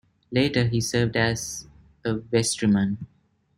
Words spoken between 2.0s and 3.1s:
a vestryman.